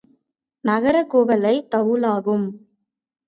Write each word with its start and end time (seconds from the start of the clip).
தகரக் 0.63 1.09
குவளை 1.09 1.53
தவுலாகும். 1.71 2.47